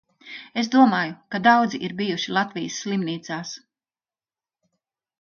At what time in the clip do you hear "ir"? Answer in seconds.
1.89-1.95